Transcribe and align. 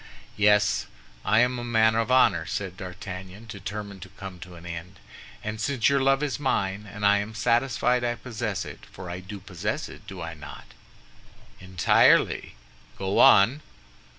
"Yes; 0.35 0.87
I 1.23 1.41
am 1.41 1.59
a 1.59 1.63
man 1.63 1.93
of 1.93 2.09
honor," 2.11 2.47
said 2.47 2.75
D'Artagnan, 2.75 3.45
determined 3.45 4.01
to 4.01 4.09
come 4.09 4.39
to 4.39 4.55
an 4.55 4.65
end, 4.65 4.97
"and 5.43 5.61
since 5.61 5.89
your 5.89 6.01
love 6.01 6.23
is 6.23 6.39
mine, 6.39 6.89
and 6.91 7.05
I 7.05 7.17
am 7.19 7.35
satisfied 7.35 8.03
I 8.03 8.15
possess 8.15 8.65
it—for 8.65 9.11
I 9.11 9.19
do 9.19 9.39
possess 9.39 9.87
it, 9.89 10.07
do 10.07 10.19
I 10.19 10.33
not?" 10.33 10.65
"Entirely; 11.59 12.55
go 12.97 13.19
on." 13.19 13.61